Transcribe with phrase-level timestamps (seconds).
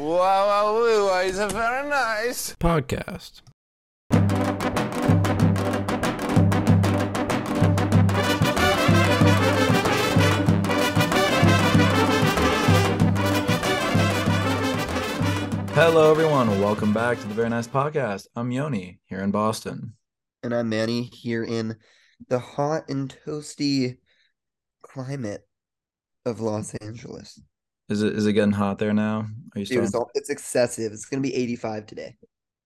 [0.00, 2.56] Wow, wow, wow, it's a very nice.
[2.56, 3.42] podcast.
[15.74, 16.48] Hello, everyone.
[16.62, 18.26] Welcome back to the Very Nice Podcast.
[18.34, 19.92] I'm Yoni here in Boston.
[20.42, 21.76] And I'm Manny here in
[22.26, 23.98] the hot and toasty
[24.80, 25.46] climate
[26.24, 27.38] of Los Angeles.
[27.90, 29.26] Is it is it getting hot there now?
[29.54, 29.82] Are you It starting?
[29.82, 30.92] was all, it's excessive.
[30.92, 32.16] It's gonna be 85 today.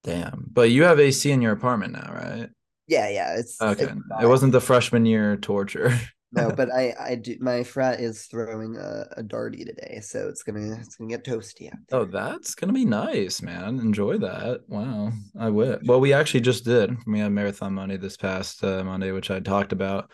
[0.05, 0.45] Damn.
[0.53, 2.51] But you have AC in your apartment now, right?
[2.87, 3.37] Yeah, yeah.
[3.39, 3.85] It's Okay.
[3.85, 3.93] it's
[4.23, 5.99] It wasn't the freshman year torture.
[6.33, 10.43] no, but I I do my frat is throwing a, a darty today, so it's
[10.43, 12.01] gonna it's gonna get toasty out there.
[12.01, 13.79] Oh, that's gonna be nice, man.
[13.81, 14.61] Enjoy that.
[14.69, 15.89] Wow, I would.
[15.89, 16.95] Well, we actually just did.
[17.07, 20.11] We had Marathon Monday this past uh, Monday, which I talked about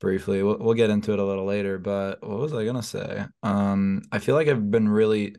[0.00, 0.42] briefly.
[0.42, 1.78] We'll, we'll get into it a little later.
[1.78, 3.24] But what was I gonna say?
[3.42, 5.36] Um, I feel like I've been really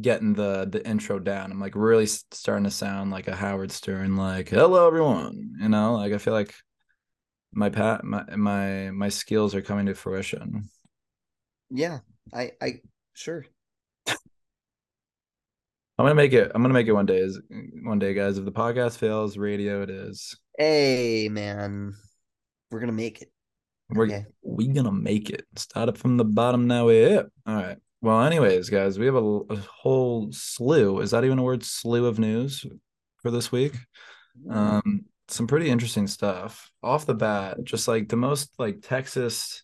[0.00, 1.50] getting the the intro down.
[1.50, 5.94] I'm like really starting to sound like a Howard Stern, like "Hello, everyone." You know,
[5.94, 6.54] like I feel like
[7.52, 10.68] my pat my my my skills are coming to fruition.
[11.70, 12.00] Yeah,
[12.32, 12.80] I I
[13.14, 13.44] sure.
[15.98, 16.52] I'm gonna make it.
[16.54, 17.18] I'm gonna make it one day.
[17.18, 17.40] Is
[17.82, 18.38] one day, guys.
[18.38, 20.38] If the podcast fails, radio it is.
[20.56, 21.94] Hey man,
[22.70, 23.30] we're gonna make it.
[23.90, 24.26] We're Okay.
[24.42, 25.46] we gonna make it.
[25.56, 26.66] Start it from the bottom.
[26.66, 27.28] Now we're.
[27.46, 27.78] All right.
[28.00, 31.00] Well, anyways, guys, we have a, a whole slew.
[31.00, 31.64] Is that even a word?
[31.64, 32.64] Slew of news
[33.16, 33.74] for this week.
[34.48, 37.58] Um, some pretty interesting stuff off the bat.
[37.64, 39.62] Just like the most like Texas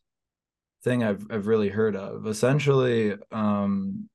[0.82, 2.26] thing I've I've really heard of.
[2.26, 4.08] Essentially, um,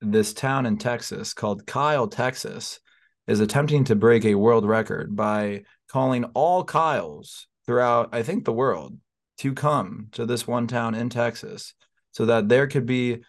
[0.00, 2.80] this town in Texas called Kyle, Texas,
[3.26, 8.52] is attempting to break a world record by calling all Kyles throughout, I think, the
[8.52, 8.98] world
[9.38, 11.72] to come to this one town in Texas
[12.10, 13.20] so that there could be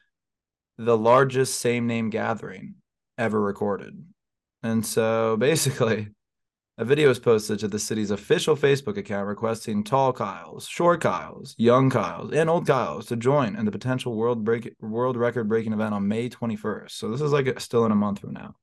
[0.79, 2.73] the largest same name gathering
[3.19, 4.03] ever recorded.
[4.63, 6.07] And so basically,
[6.79, 11.53] a video was posted to the city's official Facebook account requesting tall Kyles, short Kyles,
[11.59, 15.73] young Kyles, and old Kyles to join in the potential world break world record breaking
[15.73, 16.89] event on May 21st.
[16.89, 18.55] So this is like still in a month from now.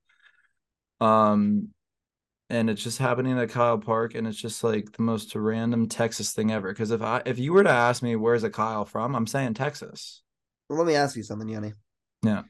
[1.01, 1.69] Um
[2.51, 6.33] and it's just happening at Kyle Park and it's just like the most random Texas
[6.33, 9.15] thing ever because if I if you were to ask me where's a Kyle from,
[9.15, 10.23] I'm saying Texas.
[10.69, 11.73] Well, let me ask you something, Yoni.
[12.23, 12.43] Yeah.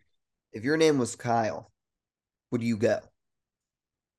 [0.53, 1.71] If your name was Kyle,
[2.51, 3.01] would you go?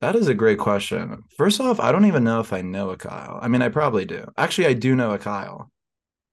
[0.00, 1.24] That is a great question.
[1.36, 3.38] First off, I don't even know if I know a Kyle.
[3.42, 4.26] I mean, I probably do.
[4.38, 5.70] Actually, I do know a Kyle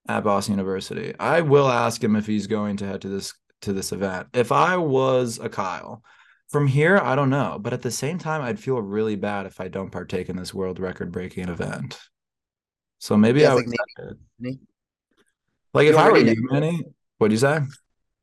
[0.08, 1.14] at Boston University.
[1.20, 4.28] I will ask him if he's going to head to this to this event.
[4.32, 6.02] If I was a Kyle,
[6.48, 7.58] from here, I don't know.
[7.60, 10.54] But at the same time, I'd feel really bad if I don't partake in this
[10.54, 11.98] world record breaking event.
[12.98, 13.78] So maybe Yeah, I would like
[15.74, 16.48] like You if I were you.
[16.50, 16.82] Manny,
[17.18, 17.60] what'd you say?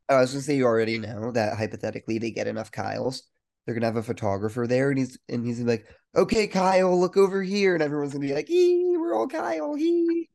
[0.10, 3.24] I was gonna say you already know that hypothetically they get enough Kyles,
[3.66, 7.42] they're gonna have a photographer there, and he's and he's like, "Okay, Kyle, look over
[7.42, 10.30] here," and everyone's gonna be like, "Ee, we're all Kyle." He.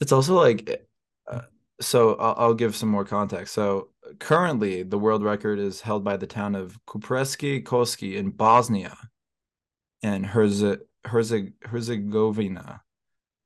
[0.00, 0.86] It's also like,
[1.26, 1.40] uh,
[1.80, 3.54] so I'll, I'll give some more context.
[3.54, 8.96] So currently, the world record is held by the town of Kupreski Koski in Bosnia
[10.02, 12.82] and Herze, Herze, Herzegovina.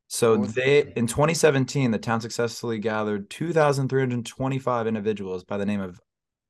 [0.08, 6.00] So oh, they in 2017, the town successfully gathered 2,325 individuals by the name of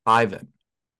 [0.04, 0.48] Ivan.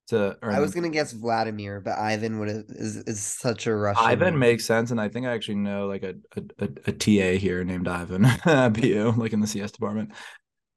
[0.08, 4.04] To I was gonna guess Vladimir, but Ivan would have is is such a Russian.
[4.04, 4.40] Ivan name.
[4.40, 7.62] makes sense, and I think I actually know like a a, a, a TA here
[7.64, 8.22] named Ivan
[8.72, 10.12] BU, like in the CS department.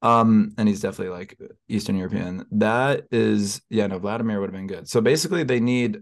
[0.06, 2.46] Um, and he's definitely like Eastern European.
[2.52, 4.88] That is, yeah, no, Vladimir would have been good.
[4.88, 5.98] So basically, they need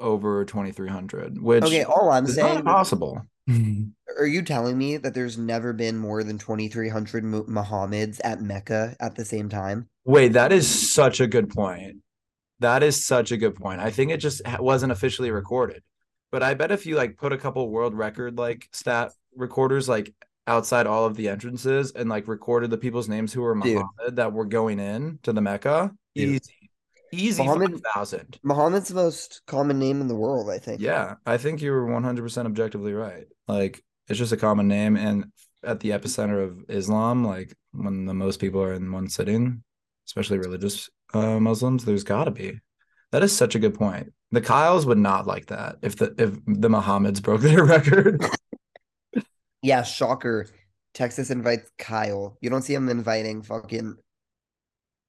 [0.00, 2.64] over twenty three hundred, which Okay, all I'm is saying.
[2.64, 3.20] not possible.
[4.18, 8.96] Are you telling me that there's never been more than 2,300 Mu- Muhammads at Mecca
[9.00, 9.88] at the same time?
[10.04, 11.96] Wait, that is such a good point.
[12.60, 13.80] That is such a good point.
[13.80, 15.82] I think it just wasn't officially recorded.
[16.32, 20.14] But I bet if you like put a couple world record like stat recorders like
[20.46, 23.76] outside all of the entrances and like recorded the people's names who were Dude.
[23.76, 26.28] Muhammad that were going in to the Mecca, Dude.
[26.42, 26.70] easy,
[27.12, 28.38] easy Muhammad- five thousand.
[28.42, 30.80] Muhammad's the most common name in the world, I think.
[30.80, 33.26] Yeah, I think you were one hundred percent objectively right.
[33.48, 35.26] Like it's just a common name, and
[35.62, 39.62] at the epicenter of Islam, like when the most people are in one sitting,
[40.06, 42.58] especially religious uh, Muslims, there's got to be.
[43.12, 44.12] That is such a good point.
[44.32, 48.22] The Kyles would not like that if the if the Mohammeds broke their record.
[49.64, 50.46] Yeah, shocker.
[50.92, 52.36] Texas invites Kyle.
[52.40, 53.96] You don't see him inviting fucking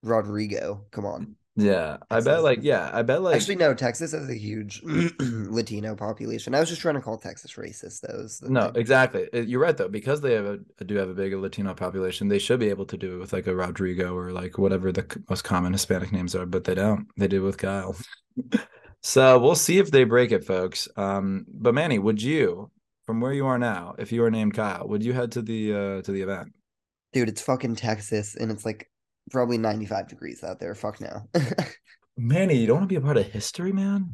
[0.02, 0.86] Rodrigo.
[0.92, 1.36] Come on.
[1.58, 4.82] Yeah, I bet like yeah, I bet like Actually, no, Texas has a huge
[5.20, 6.54] Latino population.
[6.54, 8.02] I was just trying to call Texas racist.
[8.02, 8.82] The no, thing.
[8.82, 9.30] exactly.
[9.34, 12.40] Uh, You're right though, because they have a do have a big Latino population, they
[12.40, 15.44] should be able to do it with like a Rodrigo or like whatever the most
[15.44, 17.08] common Hispanic names are, but they don't.
[17.18, 17.96] They do with Kyle.
[19.02, 20.90] so we'll see if they break it, folks.
[20.98, 22.70] Um, but Manny, would you,
[23.06, 25.74] from where you are now, if you were named Kyle, would you head to the
[25.74, 26.54] uh to the event?
[27.14, 28.90] Dude, it's fucking Texas and it's like
[29.32, 30.76] probably 95 degrees out there.
[30.76, 31.28] Fuck now.
[32.18, 34.14] Manny, you don't want to be a part of history, man.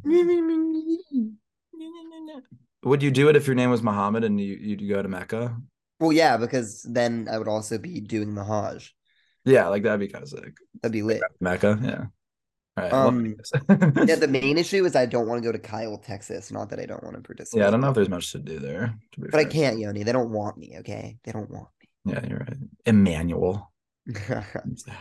[2.84, 5.56] Would you do it if your name was Muhammad and you you'd go to Mecca?
[6.02, 8.92] well, yeah, because then I would also be doing the Hajj.
[9.44, 10.54] Yeah, like that'd be kind of sick.
[10.82, 11.22] That'd be lit.
[11.40, 12.04] Mecca, yeah.
[12.76, 12.92] Right.
[12.92, 13.36] Um,
[13.68, 16.50] Yeah, the main issue is I don't want to go to Kyle, Texas.
[16.50, 17.60] Not that I don't want to participate.
[17.60, 18.94] yeah, I don't know if there's much to do there.
[19.12, 20.02] To But I can't, Yoni.
[20.02, 21.18] They don't want me, okay?
[21.24, 22.12] They don't want me.
[22.12, 22.56] Yeah, you're right.
[22.86, 23.70] Emmanuel.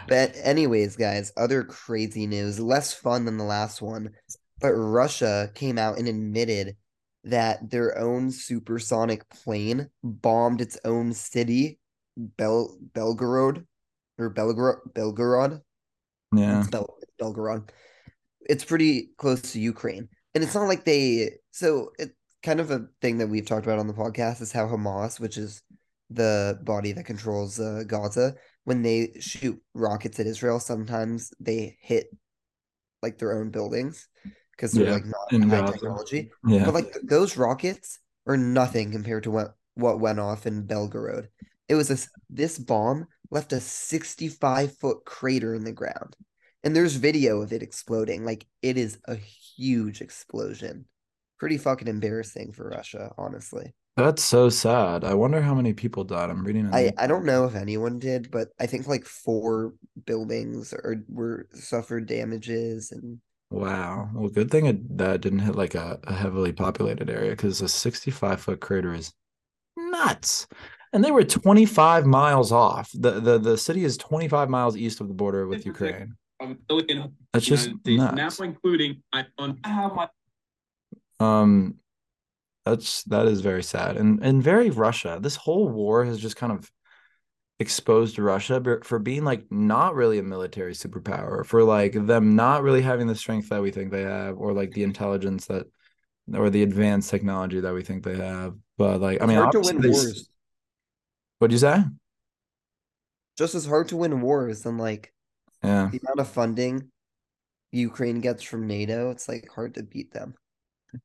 [0.08, 4.12] But anyways, guys, other crazy news, less fun than the last one.
[4.60, 6.76] But Russia came out and admitted
[7.24, 11.80] that their own supersonic plane bombed its own city,
[12.16, 13.66] Bel Belgorod
[14.20, 15.62] or Belgorod Belgorod.
[16.36, 16.60] Yeah.
[16.60, 17.70] It's Bel Belgorod.
[18.42, 20.10] It's pretty close to Ukraine.
[20.34, 22.12] And it's not like they so it
[22.44, 25.38] kind of a thing that we've talked about on the podcast is how Hamas, which
[25.38, 25.62] is
[26.10, 28.36] the body that controls uh, Gaza,
[28.66, 32.08] when they shoot rockets at Israel, sometimes they hit
[33.02, 34.08] like their own buildings
[34.52, 35.74] because they're Yeah, like not in high Gaza.
[35.74, 36.32] technology.
[36.48, 36.66] Yeah.
[36.66, 41.28] But like th- those rockets are nothing compared to what what went off in Belgorod.
[41.70, 46.16] It was a s- this bomb left a 65 foot crater in the ground.
[46.64, 48.26] And there's video of it exploding.
[48.26, 50.86] Like it is a huge explosion.
[51.40, 53.74] Pretty fucking embarrassing for Russia, honestly.
[53.98, 55.04] That's so sad.
[55.04, 56.30] I wonder how many people died.
[56.30, 56.74] I'm reading it.
[56.74, 59.74] I, I don't know if anyone did, but I think like four
[60.06, 63.20] buildings or were suffered damages and
[63.52, 64.10] Wow.
[64.14, 67.68] Well, good thing it, that didn't hit like a, a heavily populated area because a
[67.68, 69.14] 65 foot crater is
[69.76, 70.48] nuts.
[70.94, 72.90] And they were 25 miles off.
[72.94, 76.16] The, the the city is 25 miles east of the border with Ukraine.
[76.42, 79.60] From Silicon That's just United States, now including iPhone.
[79.64, 80.08] I have my
[81.20, 81.76] Um,
[82.66, 85.20] that's that is very sad and and very Russia.
[85.22, 86.72] This whole war has just kind of
[87.60, 92.82] exposed Russia for being like not really a military superpower, for like them not really
[92.82, 95.68] having the strength that we think they have, or like the intelligence that,
[96.34, 98.56] or the advanced technology that we think they have.
[98.80, 100.28] But like, I mean, hard to win wars.
[101.38, 101.84] What'd you say?
[103.38, 105.14] Just as hard to win wars than like
[105.64, 106.92] Yeah, the amount of funding
[107.72, 110.36] Ukraine gets from NATO, it's like hard to beat them.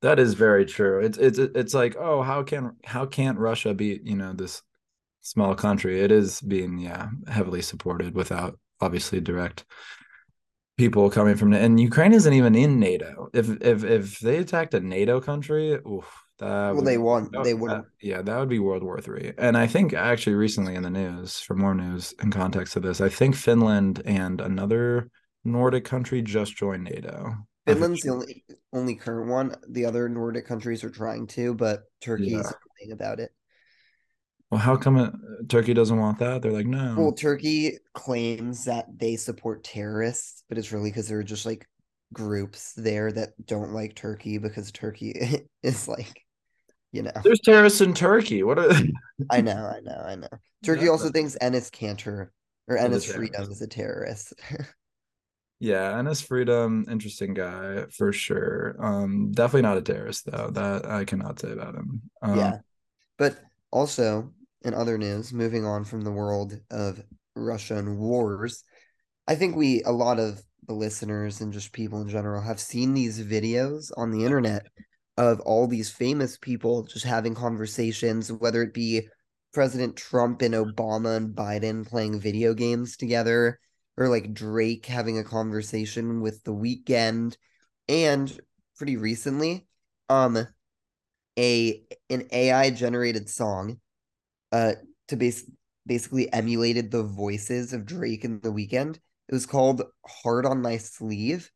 [0.02, 1.00] that is very true.
[1.00, 4.62] It's it's it's like, oh, how can how can't Russia beat you know this
[5.22, 6.00] small country?
[6.00, 9.64] It is being yeah heavily supported without obviously direct
[10.76, 13.28] people coming from and Ukraine isn't even in NATO.
[13.32, 17.30] If if if they attacked a NATO country, oof, that Well, would they be- won.
[17.32, 17.86] that- They that- wouldn't.
[18.00, 19.32] yeah, that would be World War Three.
[19.38, 23.00] And I think actually recently in the news, for more news in context of this,
[23.00, 25.10] I think Finland and another
[25.44, 27.34] Nordic country just joined NATO.
[27.66, 29.54] Finland's the only only current one.
[29.68, 32.42] The other Nordic countries are trying to, but Turkey Yeah.
[32.92, 33.30] about it.
[34.50, 35.12] Well, how come it,
[35.48, 36.40] Turkey doesn't want that?
[36.42, 36.94] They're like, no.
[36.96, 41.66] Well, Turkey claims that they support terrorists, but it's really because there are just like
[42.12, 45.14] groups there that don't like Turkey because Turkey
[45.64, 46.22] is like,
[46.92, 47.12] you know.
[47.22, 48.42] There's terrorists in Turkey.
[48.42, 48.70] What are
[49.30, 50.28] I know, I know, I know.
[50.64, 52.28] Turkey Yeah, also but- thinks Enes Kanter
[52.68, 54.32] or Is a Enes Freedom is a terrorist.
[55.58, 58.76] Yeah, Enes Freedom, interesting guy for sure.
[58.78, 60.50] Um, definitely not a terrorist though.
[60.52, 62.02] That I cannot say about him.
[62.20, 62.58] Um, Yeah.
[63.16, 63.38] But
[63.70, 64.34] also,
[64.66, 67.02] in other news, moving on from the world of
[67.34, 68.64] Russian wars,
[69.26, 72.92] I think we, a lot of the listeners and just people in general, have seen
[72.92, 74.66] these videos on the internet
[75.16, 79.08] of all these famous people just having conversations, whether it be
[79.52, 83.58] President Trump and Obama and Biden playing video games together,
[83.96, 87.36] or like Drake having a conversation with The Weeknd,
[87.88, 88.40] and
[88.76, 89.66] pretty recently,
[90.08, 90.46] um,
[91.38, 93.78] a an AI generated song
[94.52, 94.72] uh
[95.08, 95.44] to base
[95.86, 98.96] basically emulated the voices of Drake and The Weeknd.
[98.96, 101.50] It was called Heart on My Sleeve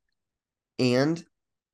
[0.78, 1.22] and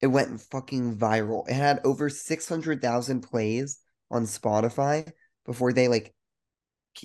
[0.00, 1.49] it went fucking viral.
[1.49, 3.79] It had over 600,000 plays
[4.11, 5.11] on Spotify
[5.45, 6.15] before they like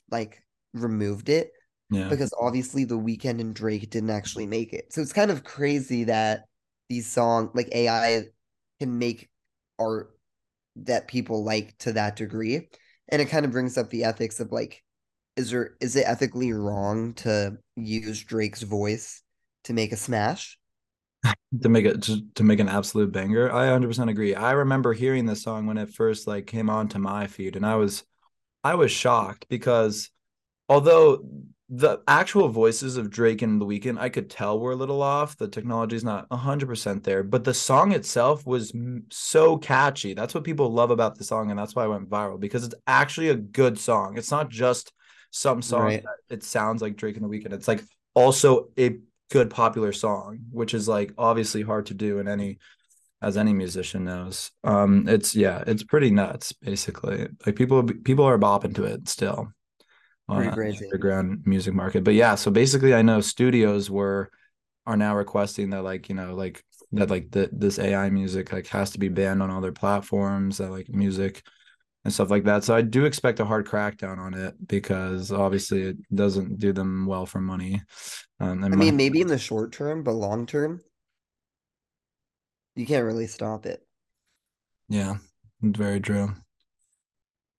[0.09, 0.43] like
[0.73, 1.51] removed it
[1.89, 2.07] yeah.
[2.07, 4.93] because obviously The Weeknd and Drake didn't actually make it.
[4.93, 6.45] So it's kind of crazy that
[6.89, 8.23] these songs like AI
[8.79, 9.29] can make
[9.79, 10.11] art
[10.77, 12.69] that people like to that degree.
[13.09, 14.83] And it kind of brings up the ethics of like,
[15.35, 19.21] is there is it ethically wrong to use Drake's voice
[19.65, 20.57] to make a smash?
[21.61, 23.51] To make it to, to make an absolute banger.
[23.51, 24.35] I 100% agree.
[24.35, 27.75] I remember hearing this song when it first like came onto my feed and I
[27.75, 28.03] was
[28.63, 30.09] I was shocked because
[30.69, 31.25] although
[31.69, 35.37] the actual voices of Drake and The Weeknd I could tell were a little off,
[35.37, 40.13] the technology's not 100% there, but the song itself was m- so catchy.
[40.13, 42.75] That's what people love about the song and that's why it went viral because it's
[42.87, 44.17] actually a good song.
[44.17, 44.93] It's not just
[45.31, 46.03] some song Right.
[46.03, 47.53] that it sounds like Drake and The Weeknd.
[47.53, 47.83] It's like
[48.15, 48.97] also a
[49.31, 52.59] good popular song, which is like obviously hard to do in any
[53.21, 54.51] as any musician knows.
[54.63, 57.27] Um it's yeah, it's pretty nuts basically.
[57.45, 59.51] Like people people are bopping to it still.
[60.27, 60.85] Pretty on crazy.
[60.85, 62.03] underground music market.
[62.03, 64.29] But yeah, so basically I know studios were
[64.85, 68.67] are now requesting that like, you know, like that like the, this AI music like
[68.67, 71.43] has to be banned on all their platforms, that like music
[72.03, 72.63] and stuff like that.
[72.63, 77.05] So I do expect a hard crackdown on it because obviously it doesn't do them
[77.05, 77.81] well for money.
[78.39, 80.81] Um, I mean, mon- maybe in the short term, but long term,
[82.75, 83.85] you can't really stop it.
[84.89, 85.17] yeah,
[85.61, 86.33] very true.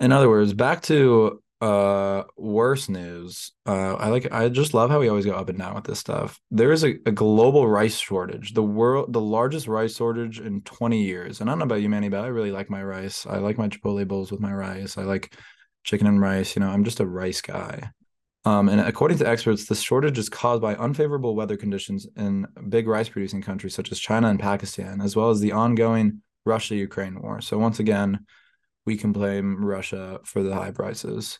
[0.00, 3.52] In other words, back to uh worse news.
[3.64, 6.00] Uh I like I just love how we always go up and down with this
[6.00, 6.40] stuff.
[6.50, 8.52] There is a, a global rice shortage.
[8.52, 11.40] The world the largest rice shortage in 20 years.
[11.40, 13.25] And I don't know about you, Manny, but I really like my rice.
[13.26, 14.99] I like my Chipotle bowls with my rice.
[14.99, 15.35] I like
[15.85, 16.57] chicken and rice.
[16.57, 17.90] You know, I'm just a rice guy.
[18.45, 22.88] Um, and according to experts, the shortage is caused by unfavorable weather conditions in big
[22.88, 27.23] rice producing countries such as China and Pakistan, as well as the ongoing Russia Ukraine
[27.23, 27.40] war.
[27.40, 28.26] So, once again,
[28.85, 31.38] we can blame Russia for the high prices.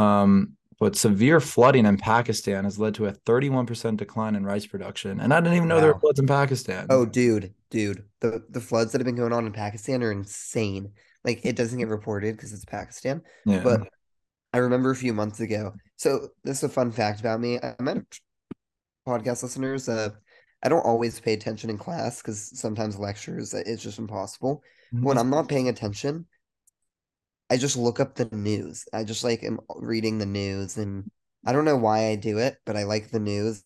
[0.00, 5.20] Um, but severe flooding in Pakistan has led to a 31% decline in rice production.
[5.20, 6.86] And I didn't even know there were floods in Pakistan.
[6.88, 10.92] Oh, dude, dude, the the floods that have been going on in Pakistan are insane.
[11.22, 13.62] Like it doesn't get reported because it's Pakistan, yeah.
[13.62, 13.82] but
[14.54, 15.74] I remember a few months ago.
[15.96, 17.58] So this is a fun fact about me.
[17.62, 17.98] I met
[19.06, 19.86] podcast listeners.
[19.86, 20.10] Uh,
[20.62, 24.62] I don't always pay attention in class because sometimes lectures it's just impossible.
[24.92, 26.26] When I'm not paying attention,
[27.50, 28.84] I just look up the news.
[28.92, 31.10] I just like am reading the news, and
[31.44, 33.62] I don't know why I do it, but I like the news.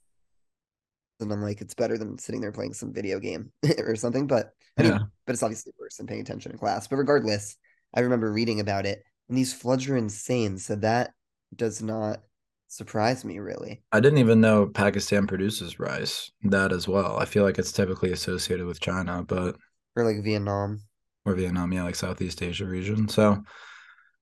[1.21, 4.27] And I'm like, it's better than sitting there playing some video game or something.
[4.27, 4.99] But I mean, Yeah.
[5.27, 6.89] but it's obviously worse than paying attention in class.
[6.89, 7.57] But regardless,
[7.95, 10.59] I remember reading about it, and these floods are insane.
[10.59, 11.13] So that
[11.55, 12.21] does not
[12.69, 13.83] surprise me really.
[13.93, 16.33] I didn't even know Pakistan produces rice.
[16.43, 17.17] That as well.
[17.19, 19.57] I feel like it's typically associated with China, but
[19.95, 20.81] Or like Vietnam.
[21.25, 23.09] or Vietnam, yeah, like Southeast Asia region.
[23.09, 23.43] So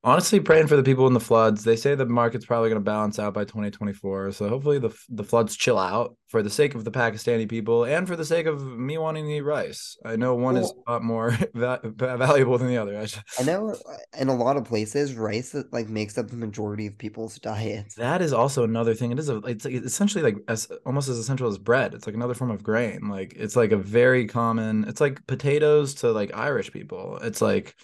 [0.05, 1.65] honestly, praying for the people in the floods.
[1.65, 4.33] They say the market's probably going to balance out by 2024.
[4.33, 8.09] So hopefully the the floods chill out for the sake of the Pakistani people and
[8.09, 9.97] for the sake of me wanting to eat rice.
[10.05, 12.99] I know one is a lot more va- valuable than the other.
[12.99, 16.37] I just, I know uh, in a lot of places, rice like makes up the
[16.37, 17.95] majority of people's diets.
[17.97, 19.13] that is also another thing.
[19.13, 21.95] It is a it's essentially like as almost as essential as bread.
[21.95, 23.09] It's like another form of grain.
[23.09, 24.85] Like it's like a very common.
[24.89, 27.19] It's like potatoes to like Irish people.
[27.23, 27.77] It's like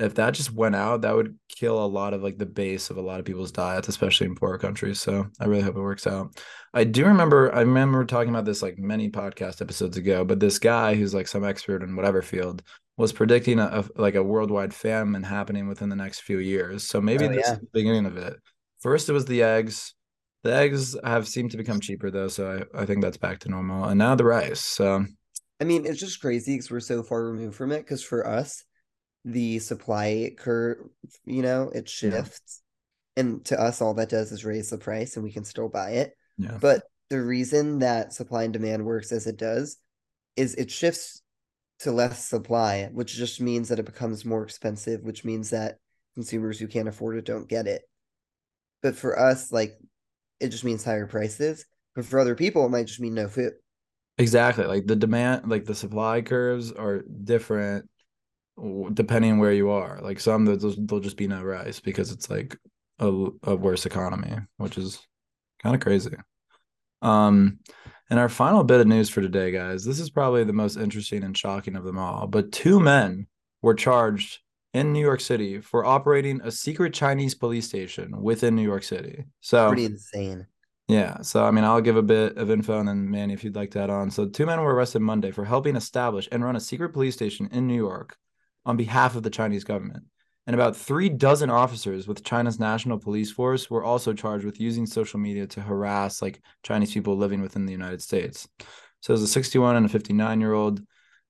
[0.00, 2.96] if that just went out, that would kill a lot of like the base of
[2.96, 5.00] a lot of people's diets, especially in poorer countries.
[5.00, 6.36] So I really hope it works out.
[6.74, 10.58] I do remember I remember talking about this like many podcast episodes ago, but this
[10.58, 12.62] guy who's like some expert in whatever field
[12.96, 13.66] was predicting a,
[13.96, 16.84] a- like a worldwide famine happening within the next few years.
[16.86, 17.52] So maybe Oh, this yeah.
[17.54, 18.36] is the beginning of it.
[18.80, 19.94] First it was the eggs.
[20.42, 23.48] The eggs have seemed to become cheaper though, so I, I think that's back to
[23.50, 23.84] normal.
[23.84, 24.60] And now the rice.
[24.60, 25.04] So
[25.60, 27.80] I mean, it's just crazy because we're so far removed from it.
[27.80, 28.64] Because for us,
[29.24, 30.78] the supply curve,
[31.24, 32.10] you know, it Yeah.
[32.10, 32.62] shifts.
[33.16, 35.90] And to us, all that does is raise the price and we can still buy
[35.92, 36.16] it.
[36.38, 36.56] yeah.
[36.60, 39.76] But the reason that supply and demand works as it does
[40.36, 41.22] is it shifts
[41.80, 45.78] to less supply, which just means that it becomes more expensive, which means that
[46.14, 47.82] consumers who can't afford it don't get it.
[48.82, 49.76] But for us, like,
[50.38, 51.66] it just means higher prices.
[51.94, 53.54] But for other people, it might just mean no food.
[54.16, 54.64] Exactly.
[54.64, 57.88] Like the demand, like the supply curves are different
[58.92, 60.00] depending where you are.
[60.02, 62.56] Like some there'll, there'll just be no rice because it's like
[62.98, 63.08] a,
[63.44, 65.00] a worse economy, which is
[65.62, 66.16] kind of crazy.
[67.02, 67.58] Um,
[68.10, 71.22] and our final bit of news for today, guys, this is probably the most interesting
[71.22, 72.26] and shocking of them all.
[72.26, 73.26] But two men
[73.62, 74.40] were charged
[74.74, 79.24] in New York City for operating a secret Chinese police station within New York City.
[79.40, 80.46] So Pretty insane.
[80.88, 83.56] yeah, so I mean, I'll give a bit of info and then Manny, if you'd
[83.56, 84.10] like to add on.
[84.10, 87.48] So, two men were arrested Monday for helping establish and run a secret police station
[87.52, 88.16] in New York
[88.64, 90.04] on behalf of the Chinese government.
[90.46, 94.86] And about three dozen officers with China's national police force were also charged with using
[94.86, 98.48] social media to harass like Chinese people living within the United States.
[99.00, 100.82] So, there's a 61 and a 59 year old.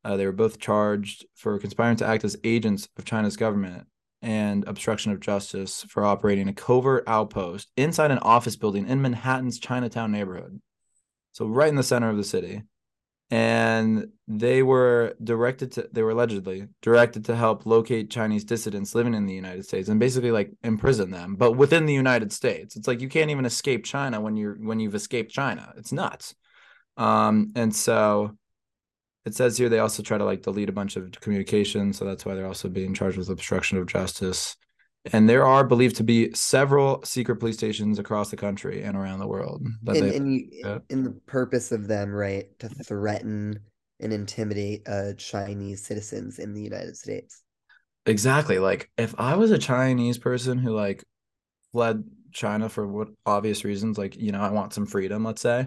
[0.04, 3.86] Uh, they were both charged for conspiring to act as agents of China's government
[4.22, 9.58] and obstruction of justice for operating a covert outpost inside an office building in Manhattan's
[9.58, 10.60] Chinatown neighborhood.
[11.32, 12.62] So, right in the center of the city.
[13.30, 19.14] And they were directed to they were allegedly directed to help locate Chinese dissidents living
[19.14, 22.76] in the United States and basically like imprison them, but within the United States.
[22.76, 25.72] It's like you can't even escape China when you're when you've escaped China.
[25.76, 26.34] It's nuts.
[26.96, 28.36] Um, and so
[29.24, 32.24] it says here they also try to like delete a bunch of communication, so that's
[32.26, 34.56] why they're also being charged with obstruction of justice.
[35.12, 39.18] And there are believed to be several secret police stations across the country and around
[39.18, 39.66] the world.
[39.84, 40.78] That and, they, and you, yeah.
[40.90, 43.60] in the purpose of them, right, to threaten
[44.02, 47.42] and intimidate uh Chinese citizens in the United States.
[48.06, 48.58] exactly.
[48.58, 51.04] Like if I was a Chinese person who like
[51.72, 55.66] fled China for what obvious reasons, like you know, I want some freedom, let's say.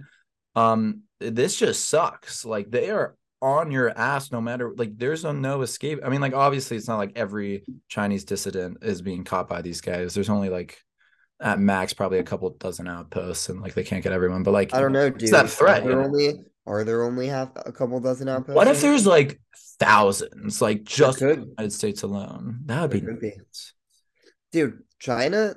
[0.56, 2.46] Um, this just sucks.
[2.46, 6.00] Like they are on your ass no matter like there's no, no escape.
[6.04, 9.82] I mean, like obviously it's not like every Chinese dissident is being caught by these
[9.82, 10.14] guys.
[10.14, 10.80] There's only like
[11.42, 14.44] at max probably a couple dozen outposts and like they can't get everyone.
[14.44, 15.30] But like I don't know, dude.
[15.32, 16.34] that threat, Are there only
[16.66, 18.56] are there only half a couple dozen outposts?
[18.56, 19.42] what if there's like
[19.78, 21.36] thousands, like just in the.
[21.46, 22.62] United States alone?
[22.66, 23.34] That would be be.
[24.54, 25.56] dude, China?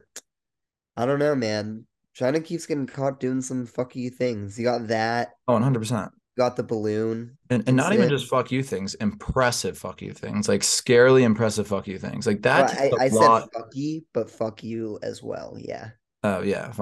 [0.96, 1.86] I don't know, man.
[2.14, 4.58] China keeps getting caught doing some fucky things.
[4.58, 5.34] You got that.
[5.46, 6.10] Oh, 100 percent.
[6.12, 7.36] You got the balloon.
[7.50, 11.66] And, and not even just fuck you things, impressive fuck you things, like scarily impressive
[11.66, 12.26] fuck you things.
[12.26, 15.56] Like that Well, I, I said fuck you, but fuck you as well.
[15.58, 15.90] Yeah.
[16.22, 16.72] Oh yeah,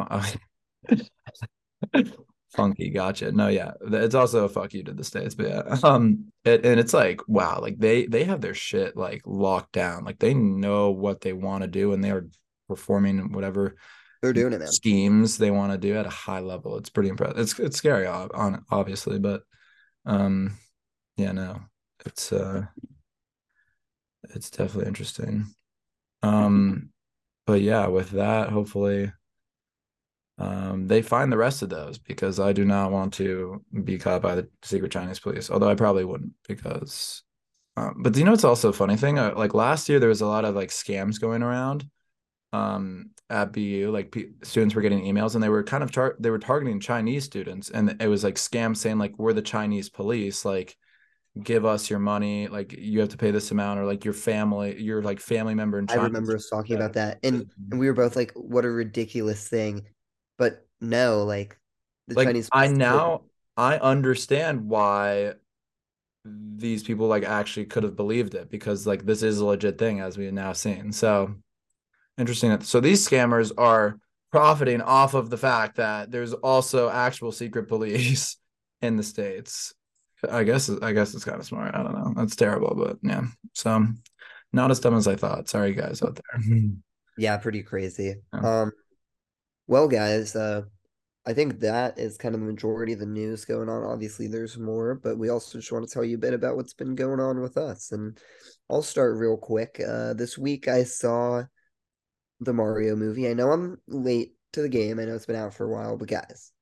[2.54, 2.90] funky.
[2.90, 3.32] Gotcha.
[3.32, 6.80] No, yeah, it's also a fuck you to the states, but yeah, um, it, and
[6.80, 10.90] it's like wow, like they they have their shit like locked down, like they know
[10.90, 12.28] what they want to do, and they are
[12.68, 13.76] performing whatever
[14.24, 14.68] They're doing it, man.
[14.68, 16.78] schemes they want to do at a high level.
[16.78, 17.38] It's pretty impressive.
[17.38, 19.42] It's it's scary, on obviously, but
[20.06, 20.56] um,
[21.18, 21.60] yeah, no,
[22.06, 22.64] it's uh,
[24.30, 25.44] it's definitely interesting.
[26.22, 26.88] Um,
[27.46, 29.12] but yeah, with that, hopefully,
[30.38, 34.22] um, they find the rest of those because I do not want to be caught
[34.22, 35.50] by the secret Chinese police.
[35.50, 37.22] Although I probably wouldn't because.
[37.76, 39.18] Um, but do you know what's also a funny thing?
[39.18, 41.84] Uh, like last year, there was a lot of like scams going around
[42.54, 46.16] um at BU like p- students were getting emails and they were kind of tar-
[46.20, 49.88] they were targeting Chinese students and it was like scams saying like we're the Chinese
[49.88, 50.76] police like
[51.42, 54.80] give us your money like you have to pay this amount or like your family
[54.80, 56.02] your like family member in China.
[56.02, 57.18] I remember us talking about that.
[57.24, 59.86] And and we were both like, what a ridiculous thing.
[60.38, 61.58] But no, like
[62.06, 63.22] the like Chinese I now
[63.56, 65.34] I understand why
[66.24, 70.00] these people like actually could have believed it because like this is a legit thing
[70.00, 70.92] as we have now seen.
[70.92, 71.34] So
[72.18, 72.60] interesting.
[72.60, 73.98] So these scammers are
[74.30, 78.36] profiting off of the fact that there's also actual secret police
[78.82, 79.74] in the states.
[80.28, 81.74] I guess I guess it's kind of smart.
[81.74, 82.14] I don't know.
[82.16, 83.26] That's terrible, but yeah.
[83.52, 83.86] So
[84.52, 85.48] not as dumb as I thought.
[85.48, 86.42] Sorry guys out there.
[87.16, 88.16] Yeah, pretty crazy.
[88.32, 88.40] Yeah.
[88.62, 88.72] Um,
[89.68, 90.62] well, guys, uh,
[91.26, 93.84] I think that is kind of the majority of the news going on.
[93.84, 96.74] Obviously, there's more, but we also just want to tell you a bit about what's
[96.74, 97.92] been going on with us.
[97.92, 98.18] And
[98.68, 99.80] I'll start real quick.
[99.86, 101.44] Uh, this week I saw
[102.40, 103.28] the Mario movie.
[103.28, 104.98] I know I'm late to the game.
[104.98, 106.52] I know it's been out for a while, but guys,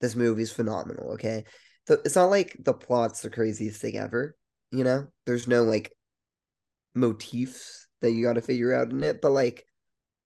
[0.00, 1.12] this movie's phenomenal.
[1.12, 1.44] Okay,
[1.88, 4.36] it's not like the plot's the craziest thing ever.
[4.70, 5.92] You know, there's no like
[6.94, 9.64] motifs that you got to figure out in it, but like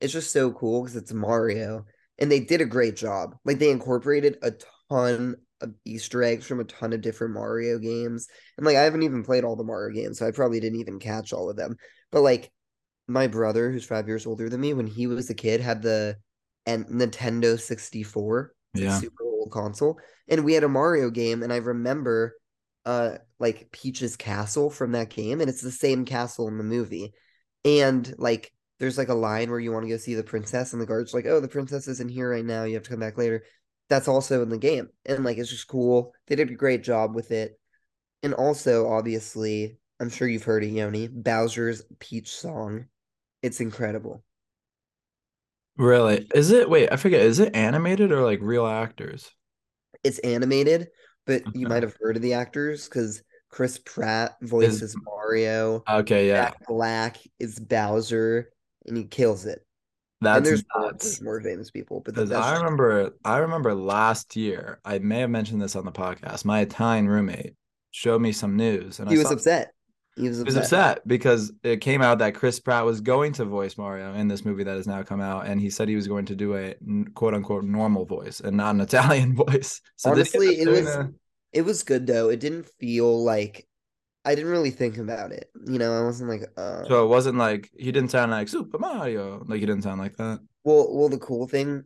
[0.00, 1.84] it's just so cool because it's Mario
[2.18, 3.36] and they did a great job.
[3.44, 4.52] Like they incorporated a
[4.90, 8.28] ton of Easter eggs from a ton of different Mario games.
[8.56, 10.98] And like I haven't even played all the Mario games, so I probably didn't even
[10.98, 11.76] catch all of them.
[12.12, 12.50] But like
[13.08, 16.16] my brother, who's five years older than me, when he was a kid, had the
[16.66, 18.52] and Nintendo 64.
[18.74, 18.90] It's a Yeah.
[18.90, 19.98] super old console.
[20.28, 22.34] And we had a Mario game, and I remember
[22.84, 27.12] uh like Peach's castle from that game, and it's the same castle in the movie.
[27.64, 30.82] And like there's like a line where you want to go see the princess, and
[30.82, 33.18] the guard's like, Oh, the princess isn't here right now, you have to come back
[33.18, 33.44] later.
[33.88, 34.88] That's also in the game.
[35.04, 36.12] And like it's just cool.
[36.26, 37.58] They did a great job with it.
[38.22, 42.86] And also, obviously, I'm sure you've heard of Yoni, Bowser's Peach song.
[43.46, 44.24] It's incredible.
[45.76, 46.26] really?
[46.34, 49.30] Is it wait, I forget, is it animated or like real actors?
[50.04, 50.88] It's animated,
[51.26, 55.82] but you might have heard of the actors because Chris Pratt voices Mario.
[55.88, 56.46] Okay, yeah.
[56.50, 58.50] Jack Black is Bowser,
[58.86, 59.64] and he kills it.
[60.20, 61.20] and That's there's more, nuts.
[61.22, 65.62] more famous people, but that's I remember, I remember last year, I may have mentioned
[65.62, 66.44] this on the podcast.
[66.44, 67.54] My Italian roommate
[67.92, 69.72] showed me some news, and he I was upset.
[70.16, 70.56] He was he upset.
[70.56, 74.28] was upset because it came out that Chris Pratt was going to voice Mario in
[74.28, 76.56] this movie that has now come out, and he said he was going to do
[76.56, 76.74] a
[77.14, 79.80] quote unquote normal voice and not an Italian voice.
[79.96, 81.12] So did he end Honestly, it was a-
[81.52, 82.28] it was good though.
[82.30, 83.66] It didn't feel like
[84.24, 85.50] I didn't really think about it.
[85.66, 88.78] You know, I wasn't like, uh, so it wasn't like he didn't sound like Super
[88.78, 89.42] Mario.
[89.46, 90.40] Like he didn't sound like that.
[90.64, 91.84] Well, well, the cool thing,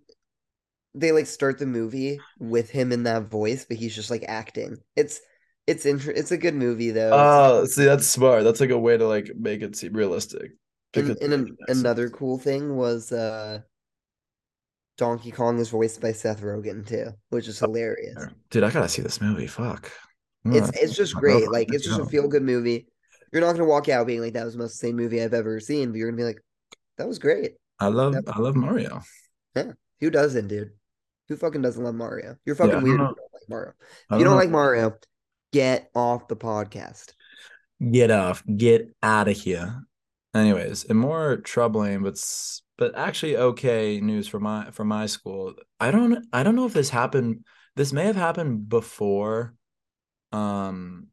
[0.95, 4.79] they like start the movie with him in that voice, but he's just like acting.
[4.97, 5.21] It's
[5.71, 7.11] It's inter- It's a good movie though.
[7.13, 8.45] Oh, see, that's smart.
[8.45, 10.53] That's like a way to like make it seem realistic.
[10.95, 13.61] and and an, another cool thing was uh,
[14.99, 18.17] Donkey Kong is voiced by Seth Rogen too, which is hilarious.
[18.51, 19.47] Dude, I gotta see this movie.
[19.47, 19.91] Fuck.
[20.45, 20.83] It's Yeah.
[20.83, 21.51] it's just great.
[21.51, 22.87] Like it's just a feel good movie.
[23.33, 25.61] You're not gonna walk out being like that was the most same movie I've ever
[25.61, 26.41] seen, but you're gonna be like,
[26.99, 27.53] that was great.
[27.79, 28.15] I love.
[28.27, 29.01] I love Mario.
[29.57, 30.73] Yeah, who doesn't, dude?
[31.29, 32.37] Who fucking doesn't love Mario?
[32.45, 33.01] You're fucking don't weird.
[33.01, 33.01] if.
[33.01, 33.73] You don't like Mario.
[34.11, 34.37] If you don't know.
[34.37, 34.97] like Mario,
[35.53, 37.13] get off the podcast.
[37.91, 39.83] get off, get out of here.
[40.35, 42.17] Anyways, and more troubling, but
[42.79, 45.55] but actually okay news for my for my school.
[45.81, 47.45] I don't I don't know if this happened.
[47.77, 49.55] This may have happened before,
[50.33, 51.09] um,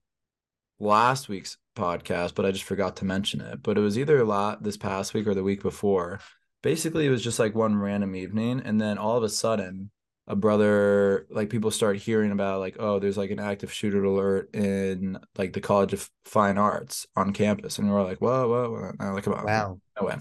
[0.79, 3.63] last week's podcast, but I just forgot to mention it.
[3.63, 6.19] But it was either a lot this past week or the week before.
[6.61, 9.91] Basically, it was just like one random evening, and then all of a sudden,
[10.27, 14.53] a brother like people start hearing about like oh there's like an active shooter alert
[14.53, 17.79] in like the college of fine arts on campus.
[17.79, 18.91] And we're like whoa whoa, whoa.
[18.99, 19.45] I'm like come on.
[19.45, 19.79] Wow.
[19.99, 20.15] no way.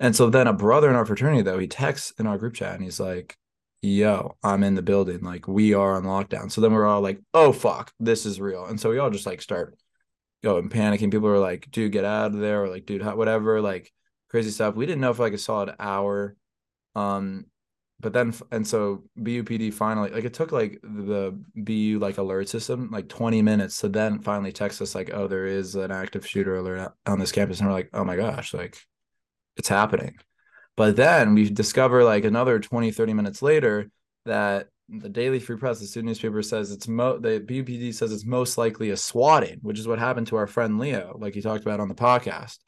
[0.00, 2.74] And so then a brother in our fraternity though he texts in our group chat
[2.74, 3.36] and he's like
[3.82, 5.20] yo i'm in the building.
[5.20, 6.50] Like we are on lockdown.
[6.50, 8.64] So then we're all like oh fuck this is real.
[8.64, 9.76] And so we all just like start
[10.42, 11.10] going panicking.
[11.10, 12.64] People are like dude get out of there.
[12.64, 13.92] Or like dude whatever like
[14.30, 14.76] crazy stuff.
[14.76, 16.36] We didn't know for like a solid hour
[16.94, 17.46] um
[18.02, 22.90] but then and so BUPD finally like it took like the BU like alert system
[22.92, 26.56] like 20 minutes to then finally text us like oh there is an active shooter
[26.56, 28.76] alert on this campus and we're like oh my gosh like
[29.56, 30.14] it's happening
[30.76, 33.90] but then we discover like another 20 30 minutes later
[34.26, 38.26] that the Daily Free Press the student newspaper says it's mo the BUPD says it's
[38.26, 41.62] most likely a swatting which is what happened to our friend Leo like he talked
[41.64, 42.58] about on the podcast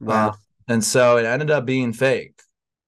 [0.00, 0.30] Wow.
[0.30, 0.32] uh,
[0.68, 2.40] and so it ended up being fake.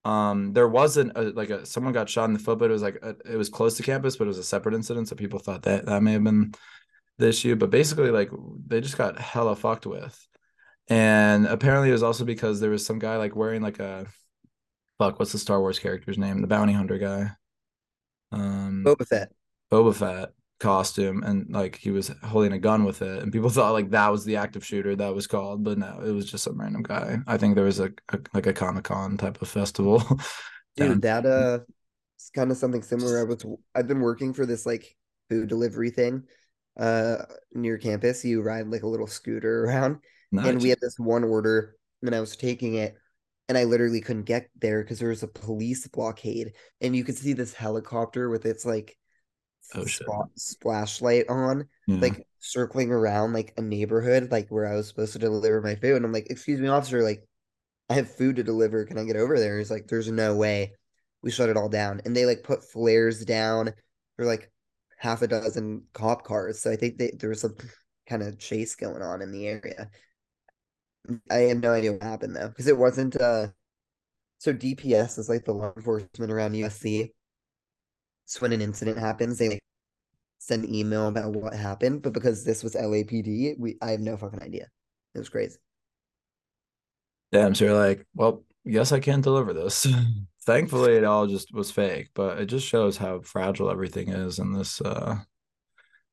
[0.05, 2.83] Um, there wasn't a, like a someone got shot in the foot, but it was
[2.83, 5.09] like a, it was close to campus, but it was a separate incident.
[5.09, 6.55] So people thought that that may have been
[7.19, 7.57] the issue.
[7.57, 8.31] But basically, like
[8.67, 10.19] they just got hella fucked with.
[10.89, 14.07] And apparently, it was also because there was some guy like wearing like a
[14.99, 15.19] fuck.
[15.19, 16.41] What's the Star Wars character's name?
[16.41, 17.33] The bounty hunter guy.
[18.33, 19.33] Um, Boba Fett.
[19.71, 23.73] Boba Fett costume and like he was holding a gun with it and people thought
[23.73, 26.61] like that was the active shooter that was called but no it was just some
[26.61, 30.03] random guy i think there was a, a like a comic-con type of festival
[30.77, 31.61] Dude, that uh
[32.17, 33.21] it's kind of something similar.
[33.21, 33.45] I was
[33.75, 34.95] I've been working for this like
[35.29, 36.25] food delivery thing
[36.79, 38.25] uh near campus.
[38.25, 39.99] You ride like a little scooter around
[40.33, 42.97] and we had this one order and I was taking it
[43.49, 47.17] and I literally couldn't get there because there was a police blockade and you could
[47.17, 48.97] see this helicopter with its like
[49.75, 50.07] Oh, shit.
[50.07, 51.97] spot splash light on Yeah.
[52.01, 55.97] like circling around like a neighborhood like where I was supposed to deliver my food
[55.97, 57.23] and I'm like excuse me officer like
[57.91, 60.75] I have food to deliver can I get over there he's like there's no way
[61.23, 63.75] we shut it all down and they like put flares down
[64.17, 64.51] for like
[64.99, 67.57] half a dozen cop cars so I think they, there was some
[68.09, 69.91] kind of chase going on in the area
[71.31, 73.49] I had no idea what happened though, because it wasn't uh
[74.39, 77.13] so DPS is like the law enforcement around USC.
[78.31, 79.65] So when an incident happens, they like
[80.39, 84.41] send email about what happened, but because this was LAPD, we I have no fucking
[84.41, 84.69] idea.
[85.17, 85.59] It was crazy.
[87.33, 89.85] Damn, so you're like, well, yes, I can't deliver this.
[90.43, 94.53] Thankfully, it all just was fake, but it just shows how fragile everything is in
[94.53, 95.17] this uh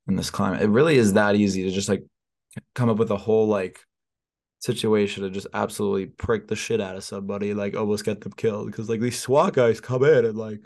[0.07, 0.63] in this climate.
[0.63, 2.03] It really is that easy to just like
[2.73, 3.79] come up with a whole like
[4.57, 8.65] situation to just absolutely prick the shit out of somebody, like almost get them killed.
[8.65, 10.61] Because like these SWAT guys come in and like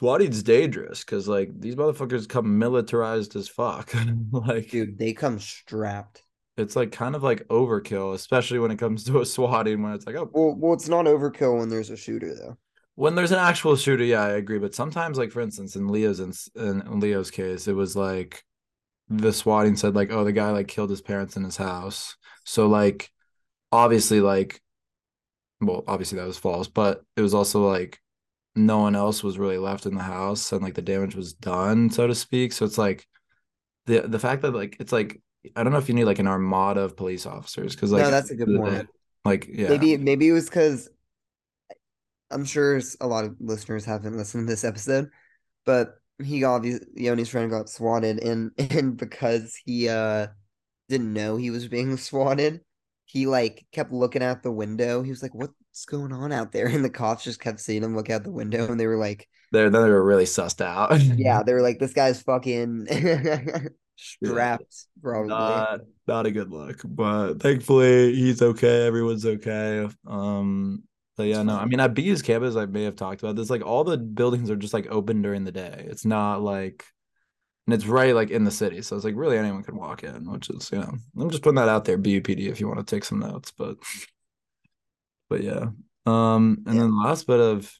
[0.00, 3.92] SWATting's dangerous because like these motherfuckers come militarized as fuck.
[4.32, 6.22] like Dude, they come strapped.
[6.56, 10.06] it's like kind of like overkill, especially when it comes to a swatting when it's
[10.06, 12.56] like, oh, Well, well, it's not overkill when there's a shooter though.
[12.94, 14.58] when there's an actual shooter, yeah, I agree.
[14.58, 18.44] But sometimes, like for instance, in Leo's in, in Leo's case, it was like
[19.08, 22.16] the swatting said like, oh, the guy like killed his parents in his house.
[22.44, 23.10] So like,
[23.72, 24.60] obviously, like,
[25.60, 28.00] well, obviously that was false, but it was also like
[28.58, 31.90] no one else was really left in the house, and like the damage was done,
[31.90, 32.52] so to speak.
[32.52, 33.06] So it's like
[33.86, 35.20] the the fact that like it's like
[35.56, 38.10] I don't know if you need like an armada of police officers because like no,
[38.10, 38.88] that's a good the- point.
[39.24, 40.88] like yeah, Maybe maybe it was because
[42.30, 45.10] I'm sure a lot of listeners haven't listened to this episode,
[45.64, 50.26] but he got obviously Yoni's friend got swatted and and because he uh
[50.88, 52.60] didn't know he was being swatted,
[53.08, 55.02] he like kept looking out the window.
[55.02, 57.96] He was like, "What's going on out there?" And the cops just kept seeing him
[57.96, 61.00] look out the window, and they were like, they're then they were really sussed out.
[61.00, 62.86] "Yeah," they were like, "This guy's fucking
[63.96, 70.82] strapped, probably." not not a good look but thankfully he's okay everyone's okay um
[71.16, 73.64] but yeah no i mean at bu's campus i may have talked about this like
[73.64, 76.84] all the buildings are just like open during the day it's not like
[77.68, 78.80] and it's right like in the city.
[78.80, 81.56] So it's like really anyone could walk in, which is you know I'm just putting
[81.56, 81.98] that out there.
[81.98, 83.76] BUPD if you want to take some notes, but
[85.28, 85.66] but yeah.
[86.06, 86.80] Um, and Yeah.
[86.80, 87.70] then the last bit of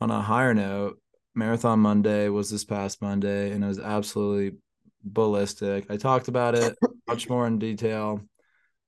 [0.00, 1.00] on a higher note,
[1.36, 4.58] Marathon Monday was this past Monday, and it was absolutely
[5.04, 5.88] ballistic.
[5.88, 8.20] I talked about it much more in detail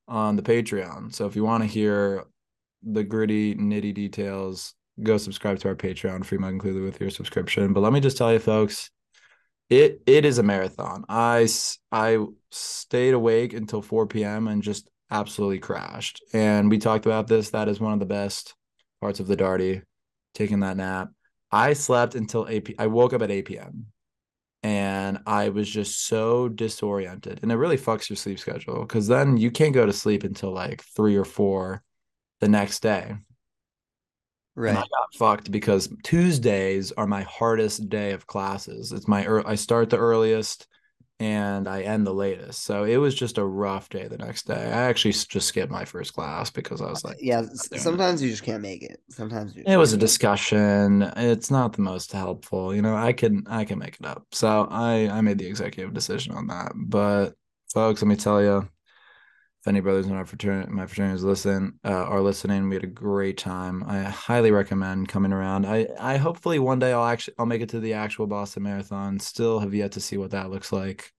[0.09, 1.15] on the Patreon.
[1.15, 2.25] So if you want to hear
[2.83, 7.71] the gritty, nitty details, go subscribe to our Patreon, free mug included with your subscription.
[7.71, 8.91] But let me just tell you, folks,
[9.69, 11.03] it it is a marathon.
[11.09, 11.47] I
[11.91, 14.47] I stayed awake until 4 p.m.
[14.47, 16.23] and just absolutely crashed.
[16.33, 17.49] And we talked about this.
[17.51, 18.55] That is one of the best
[19.01, 19.81] parts of the Darty,
[20.33, 21.09] taking that nap.
[21.51, 23.87] I slept until 8 p- I woke up at 8 p.m.
[24.63, 27.39] and I was just so disoriented.
[27.41, 30.51] And it really fucks your sleep schedule because then you can't go to sleep until
[30.51, 31.83] like three or four
[32.39, 33.15] the next day.
[34.57, 38.91] And I got fucked because Tuesdays are my hardest day of classes.
[38.91, 40.67] It's my I start the earliest
[41.19, 42.63] and I end the latest.
[42.63, 44.53] So it was just a rough day the next day.
[44.53, 47.41] I actually just skipped my first class because I was like, Yeah.
[47.41, 47.79] it.
[47.81, 48.99] Sometimes you just can't make it.
[49.09, 51.01] Sometimes you just it was a discussion.
[51.17, 52.73] It's not the most helpful.
[52.75, 54.25] You know, I can I can make it up.
[54.31, 56.71] So I I made the executive decision on that.
[56.75, 57.33] But
[57.73, 58.69] folks, let me tell you,
[59.67, 62.87] if any brothers in our fraternity, my fraternities listen, uh, are listening, we had a
[62.87, 63.83] great time.
[63.85, 65.65] I highly recommend coming around.
[65.65, 69.19] I I hopefully one day I'll actually I'll make it to the actual Boston Marathon.
[69.19, 71.13] Still have yet to see what that looks like.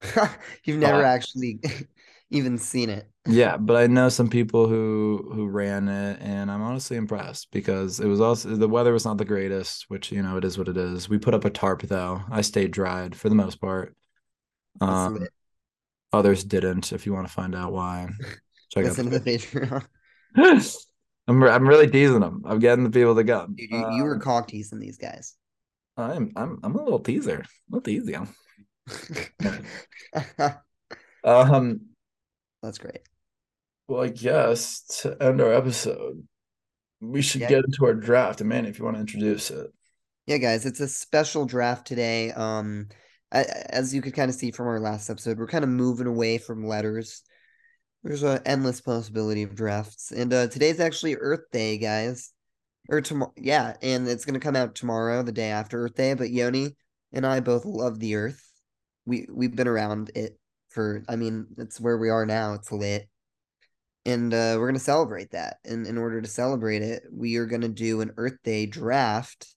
[0.64, 1.60] You've never Uh, actually
[2.30, 3.10] even seen it.
[3.26, 8.00] Yeah, but I know some people who who ran it, and I'm honestly impressed because
[8.00, 10.68] it was also the weather was not the greatest, which you know it is what
[10.68, 11.08] it is.
[11.08, 12.22] We put up a tarp though.
[12.30, 13.94] I stayed dried for the most part.
[14.80, 15.30] Um.
[16.12, 16.92] Others didn't.
[16.92, 18.08] If you want to find out why,
[18.70, 18.96] check out.
[18.96, 19.84] Listen the Patreon.
[21.28, 22.42] I'm I'm really teasing them.
[22.44, 23.54] I'm getting the people to come.
[23.54, 25.34] Dude, you, you were Um, cock teasing these guys.
[25.96, 28.28] I'm I'm I'm a little teaser, a little teasing.
[31.22, 31.80] Um,
[32.62, 33.00] That's great.
[33.88, 36.26] well, I guess to end our episode,
[37.00, 37.48] we should Yeah.
[37.48, 38.40] get into our draft.
[38.40, 39.70] And man, if you want to introduce it.
[40.26, 42.30] Yeah, guys, it's a special draft today.
[42.32, 42.88] Um,
[43.32, 46.38] as you could kind of see from our last episode, we're kind of moving away
[46.38, 47.22] from letters.
[48.02, 52.32] There's an endless possibility of drafts, and uh, today's actually Earth Day, guys.
[52.88, 56.14] Or tomorrow, yeah, and it's gonna come out tomorrow, the day after Earth Day.
[56.14, 56.76] But Yoni
[57.12, 58.42] and I both love the Earth.
[59.06, 60.38] We we've been around it
[60.70, 61.04] for.
[61.08, 62.54] I mean, it's where we are now.
[62.54, 63.08] It's lit,
[64.06, 65.58] and uh, we're gonna celebrate that.
[65.64, 69.54] And in order to celebrate it, we are gonna do an Earth Day draft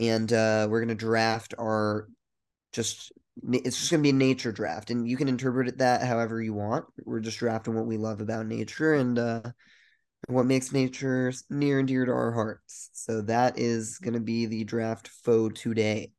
[0.00, 2.08] and uh, we're gonna draft our
[2.72, 3.12] just
[3.50, 6.54] it's just gonna be a nature draft, and you can interpret it that however you
[6.54, 6.84] want.
[7.04, 9.42] We're just drafting what we love about nature and uh,
[10.28, 12.90] what makes nature near and dear to our hearts.
[12.92, 16.12] So that is gonna be the draft foe today.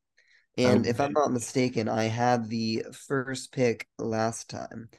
[0.57, 4.89] And if I'm not mistaken, I had the first pick last time.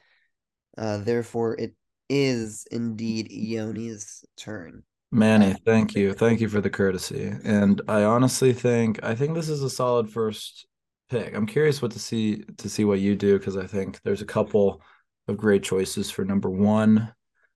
[0.77, 1.75] Uh, therefore, it
[2.09, 4.83] is indeed Yoni's turn.
[5.11, 6.13] Manny, thank you.
[6.13, 7.33] Thank you for the courtesy.
[7.43, 10.67] And I honestly think I think this is a solid first
[11.09, 11.35] pick.
[11.35, 14.25] I'm curious what to see to see what you do because I think there's a
[14.25, 14.81] couple
[15.27, 17.13] of great choices for number one.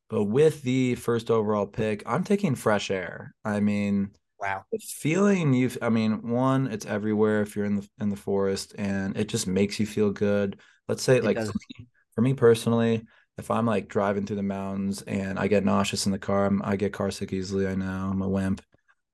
[0.09, 3.35] But with the first overall pick, I'm taking fresh air.
[3.45, 4.65] I mean, Wow.
[4.71, 8.75] the feeling you've I mean, one, it's everywhere if you're in the in the forest
[8.77, 10.59] and it just makes you feel good.
[10.87, 13.05] Let's say It like for me, for me personally,
[13.37, 16.61] if I'm like driving through the mountains and I get nauseous in the car, I'm,
[16.63, 17.67] I get car sick easily.
[17.67, 18.61] I know I'm a wimp,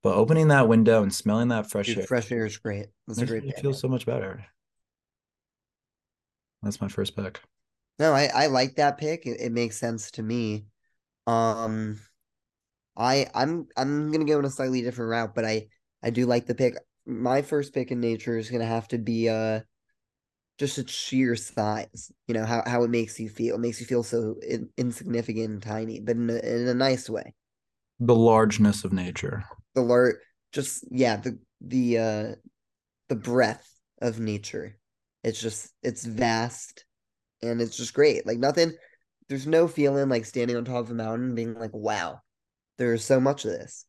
[0.05, 2.85] but opening that window and smelling that fresh Dude, air fresh air is great.
[3.07, 3.59] That's a great me pick.
[3.59, 4.45] feel so much better.
[6.61, 7.41] That's my first pick.
[7.97, 9.25] No, I I like that pick.
[9.25, 10.67] It, it makes sense to me.
[11.25, 11.99] Um,
[12.95, 15.69] I I'm I'm gonna go in a slightly different route, but I
[16.03, 16.75] I do like the pick.
[17.07, 19.61] My first pick in nature is gonna have to be uh
[20.59, 22.11] just its sheer size.
[22.27, 23.55] You know how how it makes you feel.
[23.55, 27.09] It makes you feel so in, insignificant and tiny, but in a, in a nice
[27.09, 27.33] way.
[27.99, 29.45] The largeness of nature.
[29.75, 30.15] The lar
[30.51, 32.35] just yeah the the uh
[33.09, 33.69] the breadth
[34.01, 34.77] of nature.
[35.23, 36.85] It's just it's vast
[37.41, 38.25] and it's just great.
[38.25, 38.73] Like nothing
[39.27, 42.21] there's no feeling like standing on top of a mountain being like, wow,
[42.77, 43.85] there's so much of this.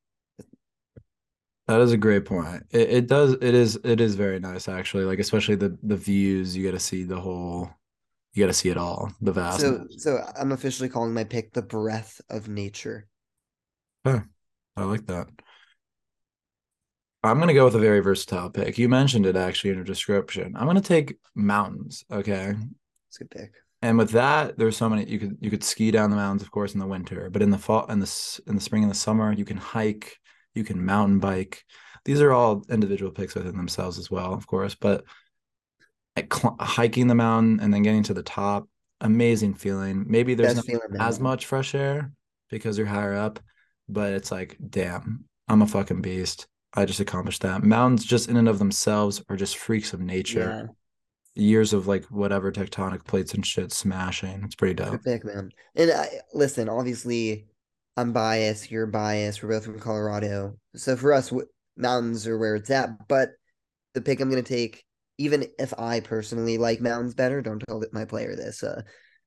[1.69, 2.63] That is a great point.
[2.71, 3.35] It, it does.
[3.35, 3.79] It is.
[3.83, 5.05] It is very nice, actually.
[5.05, 6.57] Like especially the the views.
[6.57, 7.69] You got to see the whole.
[8.35, 9.11] You got to see it all.
[9.21, 9.61] The vast.
[9.61, 13.09] So so I'm officially calling my pick the breath of nature.
[14.05, 14.23] I
[14.77, 15.29] like that.
[17.23, 18.79] I'm gonna go with a very versatile pick.
[18.79, 20.55] You mentioned it actually in your description.
[20.57, 22.05] I'm gonna take mountains.
[22.11, 22.55] Okay.
[23.09, 23.55] It's a good pick.
[23.83, 26.51] And with that, there's so many you could you could ski down the mountains, of
[26.51, 28.97] course, in the winter, but in the fall in the in the spring and the
[28.97, 30.17] summer, you can hike,
[30.55, 31.65] you can mountain bike.
[32.05, 34.75] These are all individual picks within themselves as well, of course.
[34.75, 35.05] But
[36.17, 38.69] cl- hiking the mountain and then getting to the top.
[39.01, 40.07] Amazing feeling.
[40.09, 42.13] Maybe there's Best not as much fresh air
[42.49, 43.41] because you're higher up,
[43.89, 46.47] but it's like, damn, I'm a fucking beast.
[46.77, 47.63] I just accomplished that.
[47.65, 50.69] Mountains, just in and of themselves, are just freaks of nature.
[50.69, 54.43] Yeah, Years of like whatever tectonic plates and shit smashing.
[54.45, 55.03] It's pretty dope.
[55.05, 55.51] pick, man.
[55.75, 57.47] And I listen, obviously,
[57.97, 58.71] I'm biased.
[58.71, 59.43] You're biased.
[59.43, 63.09] We're both from Colorado, so for us, w- mountains are where it's at.
[63.09, 63.31] But
[63.95, 64.85] the pick I'm gonna take,
[65.19, 68.63] even if I personally like mountains better, don't tell my player this.
[68.63, 68.83] Uh,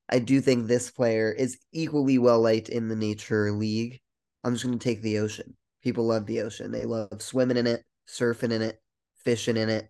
[0.09, 3.99] I do think this player is equally well liked in the nature league.
[4.43, 5.55] I'm just gonna take the ocean.
[5.83, 6.71] People love the ocean.
[6.71, 8.81] They love swimming in it, surfing in it,
[9.23, 9.89] fishing in it,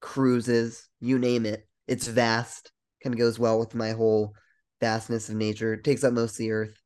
[0.00, 1.66] cruises, you name it.
[1.86, 2.72] It's vast.
[3.02, 4.34] Kind of goes well with my whole
[4.80, 5.74] vastness of nature.
[5.74, 6.80] It takes up most of the earth.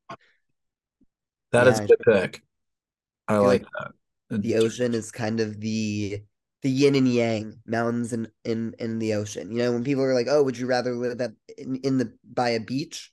[1.53, 2.43] That is Yeah, a good pick.
[3.29, 3.93] I like like that.
[4.31, 6.23] The ocean is kind of the
[6.63, 9.51] the yin and yang, mountains and in in the ocean.
[9.51, 12.13] You know, when people are like, "Oh, would you rather live at in, in the
[12.25, 13.13] by a beach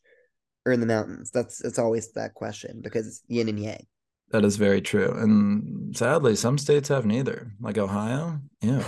[0.66, 3.88] or in the mountains?" That's it's always that question because it's yin and yang.
[4.32, 5.12] That is very true.
[5.14, 7.52] And sadly, some states have neither.
[7.62, 8.40] Like Ohio.
[8.62, 8.84] Yeah.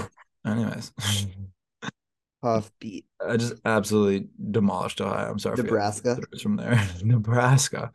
[0.45, 0.91] Anyways.
[2.41, 5.29] Puff beat I just absolutely demolished Ohio.
[5.29, 5.57] I'm sorry.
[5.57, 6.19] Nebraska.
[6.41, 6.81] from there.
[7.03, 7.91] Nebraska.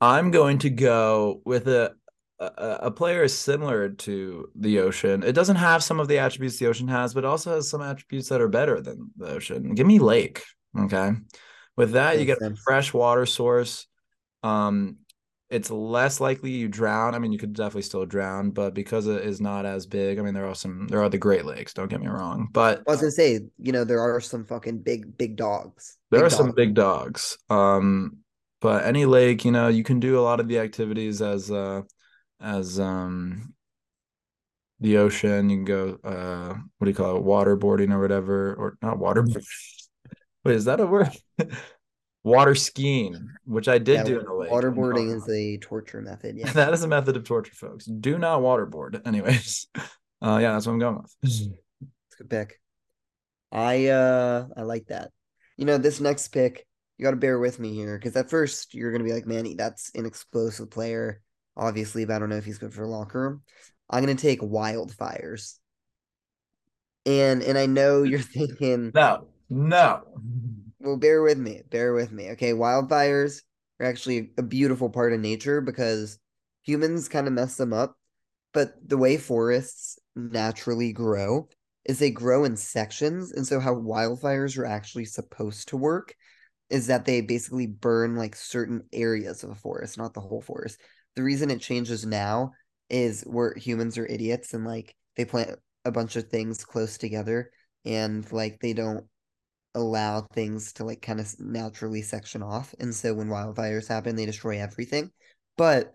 [0.00, 1.94] I'm going to go with a,
[2.38, 5.22] a a player similar to the ocean.
[5.22, 8.30] It doesn't have some of the attributes the ocean has, but also has some attributes
[8.30, 9.74] that are better than the ocean.
[9.74, 10.42] Give me lake.
[10.78, 11.12] Okay.
[11.76, 12.60] With that, you Makes get a sense.
[12.62, 13.86] fresh water source.
[14.42, 14.96] Um,
[15.50, 17.14] it's less likely you drown.
[17.14, 20.22] I mean, you could definitely still drown, but because it is not as big, I
[20.22, 22.48] mean, there are some there are the Great Lakes, don't get me wrong.
[22.52, 25.98] But I was gonna say, you know, there are some fucking big big dogs.
[26.10, 27.36] there Big are some big dogs.
[27.50, 28.18] Um,
[28.60, 31.82] but any lake, you know, you can do a lot of the activities as uh
[32.40, 33.52] as um
[34.78, 35.50] the ocean.
[35.50, 39.26] You can go uh what do you call it, waterboarding or whatever, or not water.
[40.44, 41.10] Wait, is that a word?
[42.22, 44.50] Water skiing, which I did Yeah, do in a lake.
[44.50, 46.36] Waterboarding is a torture method.
[46.38, 46.52] Yeah.
[46.52, 47.86] that is a method of torture, folks.
[47.86, 49.00] Do not waterboard.
[49.06, 49.68] Anyways,
[50.22, 51.16] uh, yeah, that's what I'm going with.
[51.22, 52.60] It's a good pick.
[53.52, 55.10] I uh I like that.
[55.56, 56.66] You know, this next pick,
[56.98, 59.90] you gotta bear with me here, because at first you're gonna be like, Manny, that's
[59.94, 61.22] an explosive player,
[61.56, 63.42] obviously, but I don't know if he's good for a locker room.
[63.88, 65.54] I'm gonna take wildfires.
[67.06, 70.02] And and I know you're thinking, No, no.
[70.80, 72.30] Well, bear with me, bear with me.
[72.30, 73.42] Okay, wildfires
[73.78, 76.18] are actually a beautiful part of nature because
[76.62, 77.96] humans kind of mess them up.
[78.52, 81.48] But the way forests naturally grow
[81.84, 83.32] is they grow in sections.
[83.32, 86.14] And so, how wildfires are actually supposed to work
[86.70, 90.80] is that they basically burn like certain areas of a forest, not the whole forest.
[91.16, 92.52] The reason it changes now
[92.88, 97.50] is where humans are idiots and like they plant a bunch of things close together
[97.84, 99.06] and like they don't
[99.74, 102.74] allow things to like kind of naturally section off.
[102.80, 105.10] And so when wildfires happen, they destroy everything.
[105.56, 105.92] But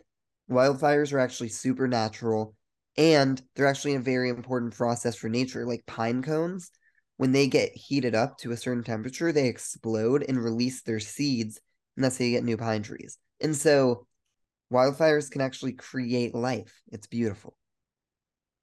[0.49, 2.55] wildfires are actually supernatural
[2.97, 5.65] and they're actually a very important process for nature.
[5.65, 6.71] Like pine cones,
[7.17, 11.59] when they get heated up to a certain temperature, they explode and release their seeds,
[11.95, 13.17] and that's how you get new pine trees.
[13.41, 14.05] And so
[14.71, 16.81] wildfires can actually create life.
[16.91, 17.55] It's beautiful.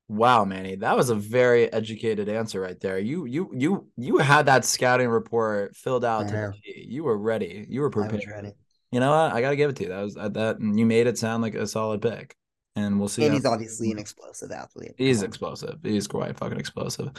[0.09, 2.99] Wow, Manny, that was a very educated answer right there.
[2.99, 6.31] You you you you had that scouting report filled out
[6.65, 7.67] You were ready.
[7.69, 8.25] You were prepared.
[8.31, 8.53] ready.
[8.91, 9.33] You know what?
[9.33, 9.89] I gotta give it to you.
[9.89, 12.37] That was uh, that you made it sound like a solid pick.
[12.75, 13.25] And we'll see.
[13.25, 14.93] And he's obviously an explosive athlete.
[14.97, 15.77] He's explosive.
[15.83, 17.11] He's quite fucking explosive.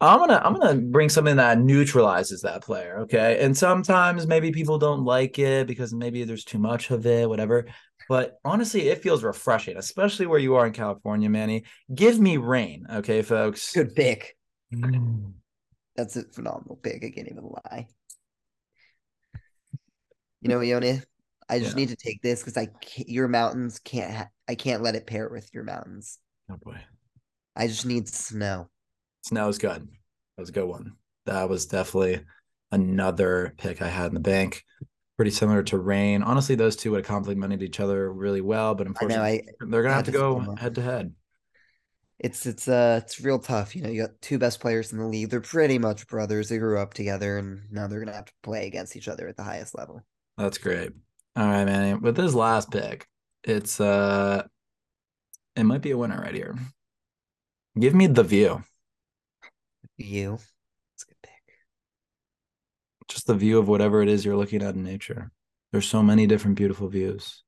[0.00, 2.98] I'm gonna I'm gonna bring something that neutralizes that player.
[3.00, 3.38] Okay.
[3.40, 7.66] And sometimes maybe people don't like it because maybe there's too much of it, whatever.
[8.08, 11.64] But honestly, it feels refreshing, especially where you are in California, Manny.
[11.94, 13.72] Give me rain, okay, folks.
[13.72, 14.36] Good pick.
[14.74, 15.32] Mm.
[15.96, 17.04] That's a phenomenal pick.
[17.04, 17.86] I can't even lie.
[20.40, 21.00] You know, Yoni,
[21.48, 21.76] I just Yeah.
[21.76, 24.12] need to take this because I can't, your mountains can't.
[24.12, 26.18] Ha- I can't let it pair with your mountains.
[26.50, 26.78] Oh boy.
[27.54, 28.68] I just need snow.
[29.22, 29.82] Snow Snow's good.
[29.82, 30.96] That was a good one.
[31.26, 32.24] That was definitely
[32.72, 34.64] another pick I had in the bank.
[35.22, 36.22] Pretty similar to rain.
[36.24, 39.22] Honestly, those two would have complemented each other really well, but I know.
[39.22, 40.58] unfortunately, I they're gonna have to go flip 'em up.
[40.58, 41.14] head to head.
[42.18, 43.74] it's it's uh it's real tough.
[43.76, 45.30] You know, you got two best players in the league.
[45.30, 46.48] They're pretty much brothers.
[46.48, 49.36] They grew up together, and now they're gonna have to play against each other at
[49.36, 50.02] the highest level.
[50.36, 50.92] That's great.
[51.36, 52.00] All right, man.
[52.02, 53.06] With this last pick,
[53.44, 54.46] it's uh
[55.56, 56.56] it might be a winner right here.
[57.78, 58.64] Give me the view.
[59.96, 60.34] You,
[60.94, 61.54] it's a good pick.
[63.12, 65.30] Just the view of whatever it is you're looking at in nature.
[65.70, 67.42] There's so many different beautiful views.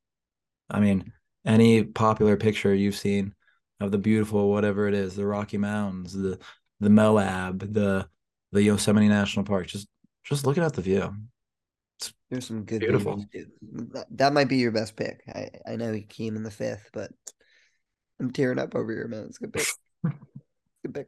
[0.69, 1.13] I mean,
[1.45, 3.35] any popular picture you've seen
[3.81, 6.39] of the beautiful whatever it is, the Rocky Mountains, the
[6.81, 8.07] the Moab, the
[8.53, 9.67] the Yosemite National Park.
[9.67, 9.89] Just
[10.23, 11.15] just looking at the view.
[12.31, 13.25] There's some good Beautiful.
[13.33, 13.47] views.
[14.11, 15.23] That, might be your best pick.
[15.33, 17.11] I, I know he came in the fifth, but
[18.19, 19.27] I'm tearing up over here, man.
[19.29, 19.67] It's good pick.
[20.83, 21.07] good pick.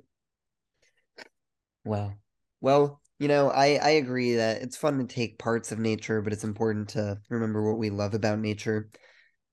[1.84, 2.14] Wow.
[2.61, 6.32] Well, you know, I, I agree that it's fun to take parts of nature, but
[6.32, 8.90] it's important to remember what we love about nature.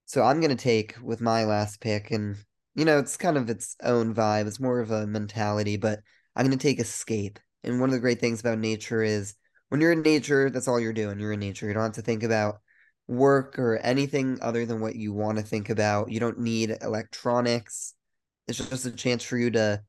[0.05, 2.37] So I'm gonna take with my last pick, and
[2.75, 4.47] you know, it's kind of its own vibe.
[4.47, 5.99] It's more of a mentality, but
[6.35, 7.39] I'm gonna take escape.
[7.63, 9.35] And one of the great things about nature is
[9.69, 11.19] when you're in nature, that's all you're doing.
[11.19, 11.67] You're in nature.
[11.67, 12.59] You don't have to think about
[13.07, 16.11] work or anything other than what you want to think about.
[16.11, 17.93] You don't need electronics.
[18.47, 19.81] It's just a chance for you to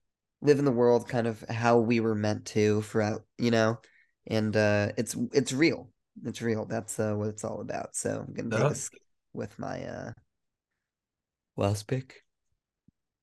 [0.43, 3.78] live in the world kind of how we were meant to throughout, you know?
[4.26, 5.91] And uh it's it's real.
[6.24, 6.64] It's real.
[6.66, 7.95] That's uh what it's all about.
[7.97, 8.61] So I'm gonna take
[8.93, 8.99] Yeah.
[9.32, 10.12] with my uh
[11.57, 12.22] last pick.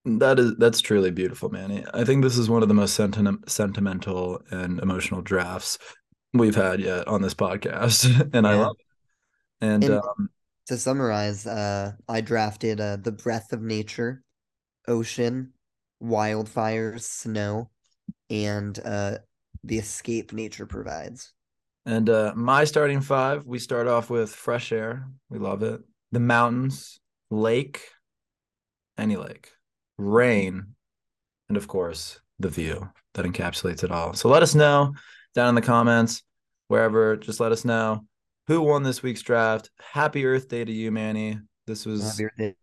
[0.06, 1.86] That is that's truly beautiful, man.
[1.94, 5.78] I think this is one of the most sentiment, sentimental and emotional drafts
[6.34, 8.86] we've had yet on this podcast, and I love it.
[9.66, 10.30] And, And- um,
[10.68, 14.24] To summarize, uh I drafted uh the breath of nature,
[14.88, 15.54] ocean,
[16.02, 17.70] wildfires, snow,
[18.30, 19.18] and uh
[19.64, 21.34] the escape nature provides.
[21.86, 25.08] and uh, my starting five, we start off with fresh air.
[25.30, 25.82] We love it.
[26.12, 27.00] The mountains,
[27.30, 27.82] lake,
[28.98, 29.50] any lake,
[29.98, 30.76] rain,
[31.48, 34.14] and of course the view that encapsulates it all.
[34.14, 34.94] So let us know
[35.36, 36.24] down in the comments,
[36.70, 37.18] wherever.
[37.18, 38.06] Just let us know
[38.48, 39.70] who won this week's draft.
[39.80, 41.38] Happy Earth Day to you, Manny.
[41.68, 42.56] This was an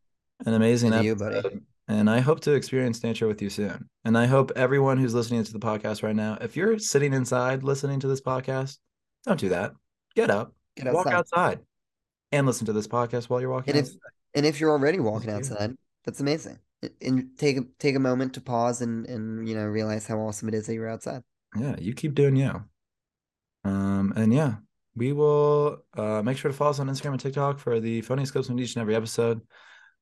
[0.46, 1.60] amazing to you, buddy.
[1.88, 3.88] And I hope to experience nature with you soon.
[4.04, 7.62] And I hope everyone who's listening to the podcast right now, if you're sitting inside
[7.64, 8.78] listening to this podcast,
[9.26, 9.72] don't do that.
[10.14, 10.94] Get up, Get outside.
[10.94, 11.38] walk outside.
[11.38, 11.58] outside,
[12.32, 13.74] and listen to this podcast while you're walking.
[13.76, 13.92] And if
[14.34, 15.74] and if you're already walking outside,
[16.04, 16.52] that's amazing.
[16.82, 20.18] And- And take a take a moment to pause and and you know realize how
[20.20, 21.22] awesome it is that you're outside.
[21.58, 22.62] yeah, you keep doing you.
[23.64, 24.56] Um, and yeah,
[24.94, 28.32] we will uh make sure to follow us on Instagram and TikTok for the funniest
[28.32, 29.40] clips from each and every episode.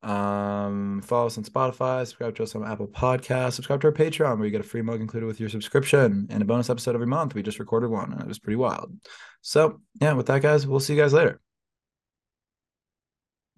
[0.07, 4.37] Um, follow us on Spotify, subscribe to us on Apple Podcasts, subscribe to our Patreon
[4.37, 7.09] where you get a free mug included with your subscription and a bonus episode every
[7.09, 7.35] month.
[7.35, 8.93] We just recorded one and it was pretty wild.
[9.41, 11.41] So yeah, with that, guys, we'll see you guys later.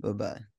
[0.01, 0.58] Bye bye.